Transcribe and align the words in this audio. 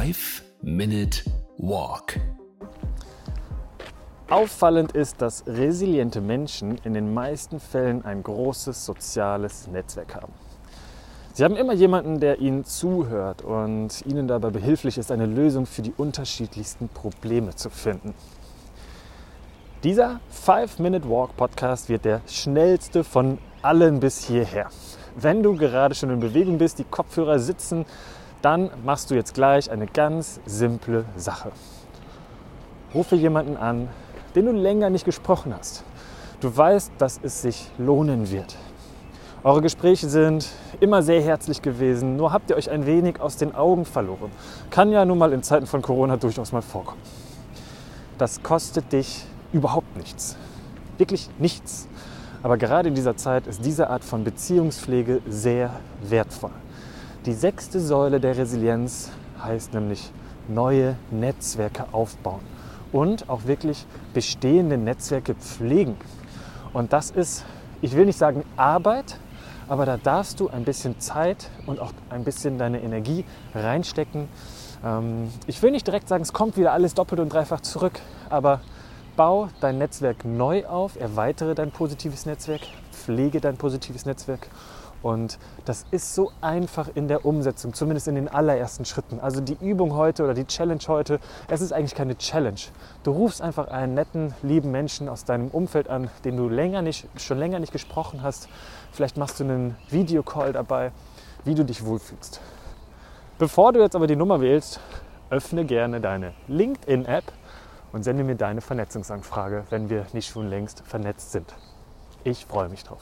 5-Minute 0.00 1.30
Walk. 1.58 2.18
Auffallend 4.30 4.92
ist, 4.92 5.20
dass 5.20 5.44
resiliente 5.46 6.22
Menschen 6.22 6.78
in 6.84 6.94
den 6.94 7.12
meisten 7.12 7.60
Fällen 7.60 8.02
ein 8.06 8.22
großes 8.22 8.86
soziales 8.86 9.66
Netzwerk 9.66 10.14
haben. 10.14 10.32
Sie 11.34 11.44
haben 11.44 11.54
immer 11.54 11.74
jemanden, 11.74 12.18
der 12.18 12.38
ihnen 12.40 12.64
zuhört 12.64 13.42
und 13.42 14.06
ihnen 14.06 14.26
dabei 14.26 14.48
behilflich 14.48 14.96
ist, 14.96 15.12
eine 15.12 15.26
Lösung 15.26 15.66
für 15.66 15.82
die 15.82 15.92
unterschiedlichsten 15.94 16.88
Probleme 16.88 17.54
zu 17.54 17.68
finden. 17.68 18.14
Dieser 19.84 20.20
5-Minute-Walk-Podcast 20.46 21.90
wird 21.90 22.06
der 22.06 22.22
schnellste 22.26 23.04
von 23.04 23.36
allen 23.60 24.00
bis 24.00 24.24
hierher. 24.24 24.70
Wenn 25.14 25.42
du 25.42 25.56
gerade 25.56 25.94
schon 25.94 26.08
in 26.08 26.20
Bewegung 26.20 26.56
bist, 26.56 26.78
die 26.78 26.84
Kopfhörer 26.84 27.38
sitzen, 27.38 27.84
dann 28.42 28.70
machst 28.84 29.10
du 29.10 29.14
jetzt 29.14 29.34
gleich 29.34 29.70
eine 29.70 29.86
ganz 29.86 30.40
simple 30.46 31.04
Sache. 31.16 31.52
Rufe 32.94 33.16
jemanden 33.16 33.56
an, 33.56 33.88
den 34.34 34.46
du 34.46 34.52
länger 34.52 34.90
nicht 34.90 35.04
gesprochen 35.04 35.54
hast. 35.56 35.84
Du 36.40 36.54
weißt, 36.56 36.92
dass 36.98 37.20
es 37.22 37.42
sich 37.42 37.66
lohnen 37.78 38.30
wird. 38.30 38.56
Eure 39.42 39.62
Gespräche 39.62 40.08
sind 40.08 40.48
immer 40.80 41.02
sehr 41.02 41.22
herzlich 41.22 41.62
gewesen, 41.62 42.16
nur 42.16 42.32
habt 42.32 42.50
ihr 42.50 42.56
euch 42.56 42.70
ein 42.70 42.84
wenig 42.84 43.20
aus 43.20 43.36
den 43.36 43.54
Augen 43.54 43.84
verloren. 43.84 44.30
Kann 44.70 44.90
ja 44.90 45.04
nun 45.04 45.18
mal 45.18 45.32
in 45.32 45.42
Zeiten 45.42 45.66
von 45.66 45.80
Corona 45.80 46.16
durchaus 46.16 46.52
mal 46.52 46.62
vorkommen. 46.62 47.00
Das 48.18 48.42
kostet 48.42 48.92
dich 48.92 49.24
überhaupt 49.52 49.96
nichts. 49.96 50.36
Wirklich 50.98 51.30
nichts. 51.38 51.88
Aber 52.42 52.58
gerade 52.58 52.88
in 52.88 52.94
dieser 52.94 53.16
Zeit 53.16 53.46
ist 53.46 53.64
diese 53.64 53.88
Art 53.88 54.04
von 54.04 54.24
Beziehungspflege 54.24 55.20
sehr 55.28 55.70
wertvoll. 56.02 56.52
Die 57.26 57.34
sechste 57.34 57.80
Säule 57.80 58.18
der 58.18 58.38
Resilienz 58.38 59.10
heißt 59.44 59.74
nämlich 59.74 60.10
neue 60.48 60.96
Netzwerke 61.10 61.84
aufbauen 61.92 62.40
und 62.92 63.28
auch 63.28 63.44
wirklich 63.44 63.84
bestehende 64.14 64.78
Netzwerke 64.78 65.34
pflegen. 65.34 65.98
Und 66.72 66.94
das 66.94 67.10
ist, 67.10 67.44
ich 67.82 67.94
will 67.94 68.06
nicht 68.06 68.16
sagen 68.16 68.42
Arbeit, 68.56 69.18
aber 69.68 69.84
da 69.84 69.98
darfst 69.98 70.40
du 70.40 70.48
ein 70.48 70.64
bisschen 70.64 70.98
Zeit 70.98 71.50
und 71.66 71.78
auch 71.78 71.92
ein 72.08 72.24
bisschen 72.24 72.56
deine 72.56 72.80
Energie 72.80 73.26
reinstecken. 73.54 74.26
Ähm, 74.82 75.30
ich 75.46 75.62
will 75.62 75.72
nicht 75.72 75.86
direkt 75.86 76.08
sagen, 76.08 76.22
es 76.22 76.32
kommt 76.32 76.56
wieder 76.56 76.72
alles 76.72 76.94
doppelt 76.94 77.20
und 77.20 77.30
dreifach 77.30 77.60
zurück, 77.60 78.00
aber 78.30 78.62
bau 79.16 79.50
dein 79.60 79.76
Netzwerk 79.76 80.24
neu 80.24 80.64
auf, 80.64 80.98
erweitere 80.98 81.54
dein 81.54 81.70
positives 81.70 82.24
Netzwerk, 82.24 82.62
pflege 82.92 83.42
dein 83.42 83.58
positives 83.58 84.06
Netzwerk 84.06 84.48
und 85.02 85.38
das 85.64 85.86
ist 85.90 86.14
so 86.14 86.30
einfach 86.40 86.88
in 86.94 87.08
der 87.08 87.24
Umsetzung, 87.24 87.72
zumindest 87.72 88.08
in 88.08 88.16
den 88.16 88.28
allerersten 88.28 88.84
Schritten. 88.84 89.20
Also 89.20 89.40
die 89.40 89.56
Übung 89.60 89.94
heute 89.94 90.24
oder 90.24 90.34
die 90.34 90.44
Challenge 90.44 90.82
heute, 90.88 91.20
es 91.48 91.60
ist 91.60 91.72
eigentlich 91.72 91.94
keine 91.94 92.18
Challenge. 92.18 92.60
Du 93.02 93.12
rufst 93.12 93.40
einfach 93.40 93.68
einen 93.68 93.94
netten, 93.94 94.34
lieben 94.42 94.70
Menschen 94.70 95.08
aus 95.08 95.24
deinem 95.24 95.48
Umfeld 95.48 95.88
an, 95.88 96.10
den 96.24 96.36
du 96.36 96.48
länger 96.48 96.82
nicht, 96.82 97.06
schon 97.16 97.38
länger 97.38 97.58
nicht 97.58 97.72
gesprochen 97.72 98.22
hast. 98.22 98.48
Vielleicht 98.92 99.16
machst 99.16 99.40
du 99.40 99.44
einen 99.44 99.76
Videocall 99.88 100.52
dabei, 100.52 100.92
wie 101.44 101.54
du 101.54 101.64
dich 101.64 101.84
wohlfühlst. 101.84 102.40
Bevor 103.38 103.72
du 103.72 103.80
jetzt 103.80 103.96
aber 103.96 104.06
die 104.06 104.16
Nummer 104.16 104.42
wählst, 104.42 104.80
öffne 105.30 105.64
gerne 105.64 106.00
deine 106.00 106.34
LinkedIn-App 106.48 107.24
und 107.92 108.02
sende 108.02 108.22
mir 108.22 108.34
deine 108.34 108.60
Vernetzungsanfrage, 108.60 109.64
wenn 109.70 109.88
wir 109.88 110.06
nicht 110.12 110.30
schon 110.30 110.50
längst 110.50 110.82
vernetzt 110.86 111.32
sind. 111.32 111.54
Ich 112.22 112.44
freue 112.44 112.68
mich 112.68 112.84
drauf. 112.84 113.00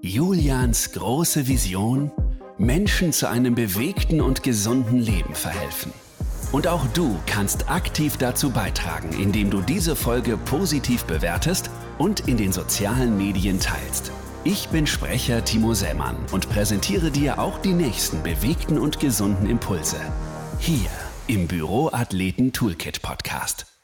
Julians 0.00 0.92
große 0.92 1.48
Vision, 1.48 2.12
Menschen 2.56 3.12
zu 3.12 3.28
einem 3.28 3.56
bewegten 3.56 4.20
und 4.20 4.44
gesunden 4.44 4.98
Leben 4.98 5.34
verhelfen. 5.34 5.92
Und 6.52 6.68
auch 6.68 6.86
du 6.94 7.16
kannst 7.26 7.68
aktiv 7.68 8.16
dazu 8.16 8.50
beitragen, 8.50 9.10
indem 9.20 9.50
du 9.50 9.60
diese 9.60 9.96
Folge 9.96 10.36
positiv 10.36 11.04
bewertest 11.04 11.70
und 11.98 12.28
in 12.28 12.36
den 12.36 12.52
sozialen 12.52 13.18
Medien 13.18 13.58
teilst. 13.58 14.12
Ich 14.44 14.68
bin 14.68 14.86
Sprecher 14.86 15.44
Timo 15.44 15.74
Sämann 15.74 16.16
und 16.30 16.48
präsentiere 16.48 17.10
dir 17.10 17.40
auch 17.40 17.58
die 17.58 17.74
nächsten 17.74 18.22
bewegten 18.22 18.78
und 18.78 19.00
gesunden 19.00 19.48
Impulse. 19.48 19.98
Hier 20.60 20.90
im 21.26 21.48
Büroathleten 21.48 22.52
Toolkit 22.52 23.02
Podcast. 23.02 23.77